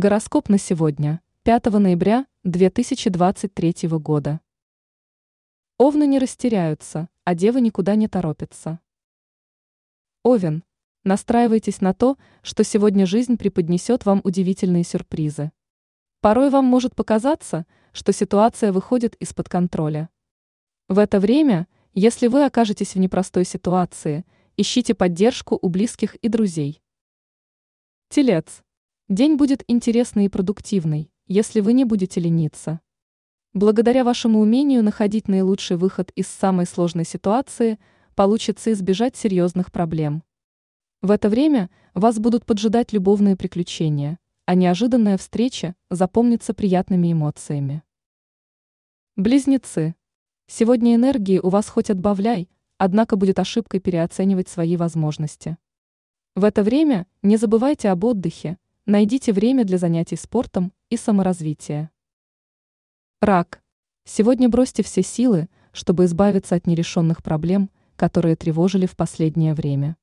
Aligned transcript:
Гороскоп 0.00 0.48
на 0.48 0.58
сегодня, 0.58 1.20
5 1.42 1.72
ноября 1.72 2.24
2023 2.44 3.88
года. 3.98 4.40
Овны 5.76 6.06
не 6.06 6.20
растеряются, 6.20 7.08
а 7.24 7.34
девы 7.34 7.60
никуда 7.60 7.96
не 7.96 8.06
торопятся. 8.06 8.78
Овен, 10.22 10.62
настраивайтесь 11.02 11.80
на 11.80 11.94
то, 11.94 12.16
что 12.42 12.62
сегодня 12.62 13.06
жизнь 13.06 13.36
преподнесет 13.36 14.06
вам 14.06 14.20
удивительные 14.22 14.84
сюрпризы. 14.84 15.50
Порой 16.20 16.50
вам 16.50 16.64
может 16.64 16.94
показаться, 16.94 17.66
что 17.90 18.12
ситуация 18.12 18.70
выходит 18.70 19.16
из-под 19.16 19.48
контроля. 19.48 20.10
В 20.86 21.00
это 21.00 21.18
время, 21.18 21.66
если 21.92 22.28
вы 22.28 22.44
окажетесь 22.44 22.94
в 22.94 23.00
непростой 23.00 23.44
ситуации, 23.44 24.24
ищите 24.56 24.94
поддержку 24.94 25.58
у 25.60 25.68
близких 25.68 26.14
и 26.14 26.28
друзей. 26.28 26.80
Телец. 28.10 28.62
День 29.08 29.36
будет 29.36 29.64
интересный 29.68 30.26
и 30.26 30.28
продуктивный, 30.28 31.10
если 31.26 31.60
вы 31.60 31.72
не 31.72 31.86
будете 31.86 32.20
лениться. 32.20 32.80
Благодаря 33.54 34.04
вашему 34.04 34.38
умению 34.38 34.84
находить 34.84 35.28
наилучший 35.28 35.78
выход 35.78 36.10
из 36.10 36.26
самой 36.26 36.66
сложной 36.66 37.06
ситуации, 37.06 37.78
получится 38.14 38.70
избежать 38.70 39.16
серьезных 39.16 39.72
проблем. 39.72 40.24
В 41.00 41.10
это 41.10 41.30
время 41.30 41.70
вас 41.94 42.18
будут 42.18 42.44
поджидать 42.44 42.92
любовные 42.92 43.34
приключения, 43.34 44.18
а 44.44 44.54
неожиданная 44.54 45.16
встреча 45.16 45.74
запомнится 45.88 46.52
приятными 46.52 47.10
эмоциями. 47.10 47.82
Близнецы. 49.16 49.94
Сегодня 50.48 50.94
энергии 50.94 51.38
у 51.38 51.48
вас 51.48 51.66
хоть 51.70 51.88
отбавляй, 51.88 52.50
однако 52.76 53.16
будет 53.16 53.38
ошибкой 53.38 53.80
переоценивать 53.80 54.50
свои 54.50 54.76
возможности. 54.76 55.56
В 56.34 56.44
это 56.44 56.62
время 56.62 57.06
не 57.22 57.38
забывайте 57.38 57.88
об 57.88 58.04
отдыхе, 58.04 58.58
Найдите 58.90 59.34
время 59.34 59.66
для 59.66 59.76
занятий 59.76 60.16
спортом 60.16 60.72
и 60.88 60.96
саморазвития. 60.96 61.90
Рак. 63.20 63.62
Сегодня 64.06 64.48
бросьте 64.48 64.82
все 64.82 65.02
силы, 65.02 65.50
чтобы 65.72 66.06
избавиться 66.06 66.54
от 66.54 66.66
нерешенных 66.66 67.22
проблем, 67.22 67.68
которые 67.96 68.34
тревожили 68.34 68.86
в 68.86 68.96
последнее 68.96 69.52
время. 69.52 69.98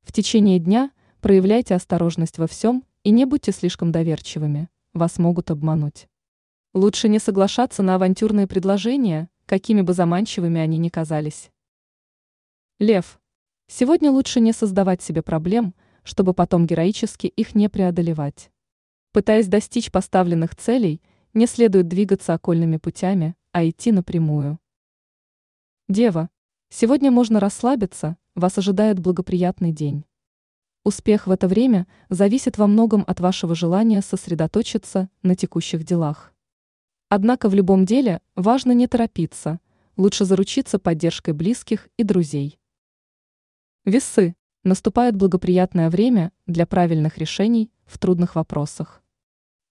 В 0.00 0.12
течение 0.12 0.58
дня 0.58 0.92
проявляйте 1.20 1.74
осторожность 1.74 2.38
во 2.38 2.46
всем 2.46 2.84
и 3.02 3.10
не 3.10 3.26
будьте 3.26 3.52
слишком 3.52 3.92
доверчивыми, 3.92 4.70
вас 4.94 5.18
могут 5.18 5.50
обмануть. 5.50 6.08
Лучше 6.72 7.10
не 7.10 7.18
соглашаться 7.18 7.82
на 7.82 7.96
авантюрные 7.96 8.46
предложения, 8.46 9.28
какими 9.44 9.82
бы 9.82 9.92
заманчивыми 9.92 10.58
они 10.58 10.78
ни 10.78 10.88
казались. 10.88 11.50
Лев. 12.78 13.20
Сегодня 13.66 14.10
лучше 14.10 14.40
не 14.40 14.54
создавать 14.54 15.02
себе 15.02 15.20
проблем– 15.20 15.74
чтобы 16.06 16.34
потом 16.34 16.66
героически 16.66 17.26
их 17.26 17.56
не 17.56 17.68
преодолевать. 17.68 18.50
Пытаясь 19.12 19.48
достичь 19.48 19.90
поставленных 19.90 20.54
целей, 20.54 21.02
не 21.34 21.46
следует 21.46 21.88
двигаться 21.88 22.32
окольными 22.32 22.76
путями, 22.76 23.34
а 23.50 23.68
идти 23.68 23.90
напрямую. 23.90 24.58
Дева, 25.88 26.30
сегодня 26.68 27.10
можно 27.10 27.40
расслабиться, 27.40 28.16
вас 28.36 28.56
ожидает 28.56 29.00
благоприятный 29.00 29.72
день. 29.72 30.04
Успех 30.84 31.26
в 31.26 31.32
это 31.32 31.48
время 31.48 31.88
зависит 32.08 32.56
во 32.56 32.68
многом 32.68 33.02
от 33.06 33.18
вашего 33.18 33.56
желания 33.56 34.00
сосредоточиться 34.00 35.10
на 35.22 35.34
текущих 35.34 35.82
делах. 35.82 36.32
Однако 37.08 37.48
в 37.48 37.54
любом 37.54 37.84
деле 37.84 38.20
важно 38.36 38.70
не 38.70 38.86
торопиться, 38.86 39.58
лучше 39.96 40.24
заручиться 40.24 40.78
поддержкой 40.78 41.32
близких 41.34 41.88
и 41.96 42.04
друзей. 42.04 42.60
Весы. 43.84 44.36
Наступает 44.66 45.14
благоприятное 45.14 45.88
время 45.90 46.32
для 46.48 46.66
правильных 46.66 47.18
решений 47.18 47.70
в 47.84 48.00
трудных 48.00 48.34
вопросах. 48.34 49.00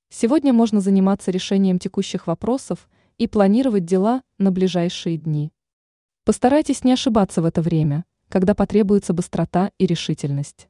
Сегодня 0.08 0.54
можно 0.54 0.80
заниматься 0.80 1.32
решением 1.32 1.80
текущих 1.80 2.28
вопросов 2.28 2.88
и 3.18 3.28
планировать 3.28 3.84
дела 3.84 4.24
на 4.38 4.54
ближайшие 4.54 5.18
дни. 5.18 5.52
Постарайтесь 6.24 6.86
не 6.86 6.94
ошибаться 6.94 7.42
в 7.42 7.46
это 7.46 7.62
время, 7.62 8.06
когда 8.30 8.56
потребуется 8.56 9.12
быстрота 9.12 9.70
и 9.78 9.86
решительность. 9.86 10.70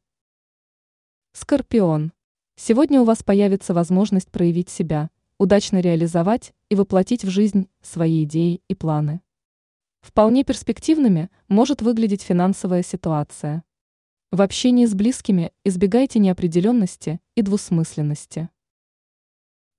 Скорпион. 1.33 2.11
Сегодня 2.55 3.01
у 3.01 3.03
вас 3.03 3.21
появится 3.21 3.75
возможность 3.75 4.31
проявить 4.31 4.69
себя, 4.69 5.11
удачно 5.37 5.81
реализовать 5.81 6.55
и 6.69 6.73
воплотить 6.73 7.23
в 7.23 7.29
жизнь 7.29 7.69
свои 7.83 8.23
идеи 8.23 8.63
и 8.67 8.73
планы. 8.73 9.21
Вполне 10.01 10.43
перспективными 10.43 11.29
может 11.47 11.83
выглядеть 11.83 12.23
финансовая 12.23 12.81
ситуация. 12.81 13.63
В 14.35 14.41
общении 14.41 14.85
с 14.85 14.93
близкими 14.93 15.53
избегайте 15.63 16.19
неопределенности 16.19 17.21
и 17.35 17.41
двусмысленности. 17.41 18.49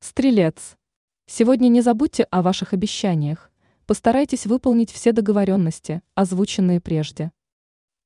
Стрелец. 0.01 0.79
Сегодня 1.27 1.69
не 1.69 1.83
забудьте 1.83 2.23
о 2.31 2.41
ваших 2.41 2.73
обещаниях. 2.73 3.51
Постарайтесь 3.85 4.47
выполнить 4.47 4.91
все 4.91 5.13
договоренности, 5.13 6.01
озвученные 6.15 6.81
прежде. 6.81 7.33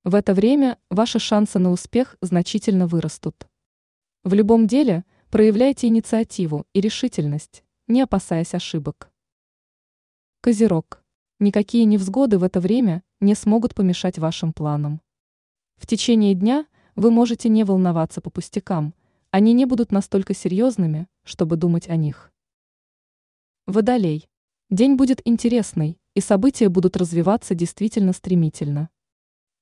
В 0.03 0.17
это 0.17 0.35
время 0.35 0.77
ваши 0.91 1.21
шансы 1.21 1.61
на 1.61 1.71
успех 1.71 2.17
значительно 2.21 2.89
вырастут. 2.89 3.47
В 4.25 4.35
любом 4.35 4.67
деле 4.67 5.05
проявляйте 5.31 5.87
инициативу 5.87 6.67
и 6.73 6.81
решительность, 6.81 7.63
не 7.87 8.03
опасаясь 8.03 8.55
ошибок. 8.55 9.13
Козерог. 10.41 11.05
Никакие 11.39 11.85
невзгоды 11.85 12.41
в 12.41 12.43
это 12.43 12.59
время 12.59 13.05
не 13.21 13.37
смогут 13.37 13.77
помешать 13.77 14.19
вашим 14.19 14.53
планам. 14.53 15.01
В 15.81 15.87
течение 15.87 16.35
дня 16.35 16.67
вы 16.95 17.11
можете 17.11 17.49
не 17.49 17.65
волноваться 17.65 18.21
по 18.21 18.29
пустякам, 18.29 18.95
они 19.31 19.55
не 19.55 19.65
будут 19.65 19.93
настолько 19.93 20.35
серьезными, 20.35 21.09
чтобы 21.25 21.57
думать 21.57 21.89
о 21.89 21.97
них. 21.97 22.31
Водолей. 23.67 24.29
День 24.69 24.97
будет 24.97 25.23
интересный, 25.25 25.99
и 26.15 26.21
события 26.21 26.69
будут 26.69 26.99
развиваться 26.99 27.55
действительно 27.55 28.13
стремительно. 28.13 28.91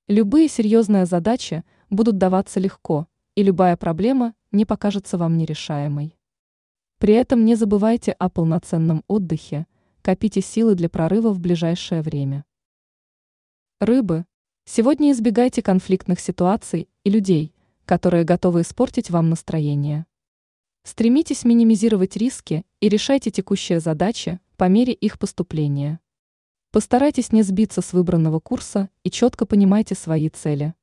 Любые 0.09 0.49
серьезные 0.49 1.06
задачи 1.06 1.62
будут 1.89 2.19
даваться 2.19 2.59
легко, 2.59 3.06
и 3.37 3.45
любая 3.45 3.77
проблема 3.77 4.35
не 4.50 4.65
покажется 4.65 5.19
вам 5.19 5.39
нерешаемой. 5.39 6.19
При 6.99 7.15
этом 7.15 7.45
не 7.45 7.55
забывайте 7.55 8.11
о 8.11 8.29
полноценном 8.29 9.05
отдыхе, 9.06 9.69
копите 10.03 10.41
силы 10.41 10.75
для 10.75 10.89
прорыва 10.89 11.31
в 11.31 11.39
ближайшее 11.39 12.03
время. 12.03 12.45
Рыбы, 13.79 14.27
Сегодня 14.71 15.12
избегайте 15.12 15.62
конфликтных 15.62 16.21
ситуаций 16.21 16.91
и 17.03 17.09
людей, 17.09 17.55
которые 17.87 18.25
готовы 18.25 18.61
испортить 18.61 19.09
вам 19.09 19.31
настроение. 19.31 20.05
Стремитесь 20.83 21.47
минимизировать 21.47 22.19
риски 22.19 22.67
и 22.81 22.91
решайте 22.91 23.31
текущие 23.31 23.81
задачи 23.81 24.41
по 24.59 24.69
мере 24.69 24.93
их 24.93 25.19
поступления. 25.19 26.01
Постарайтесь 26.71 27.33
не 27.33 27.43
сбиться 27.43 27.81
с 27.81 27.95
выбранного 27.95 28.41
курса 28.41 28.91
и 29.05 29.11
четко 29.11 29.47
понимайте 29.47 29.95
свои 29.95 30.29
цели. 30.29 30.75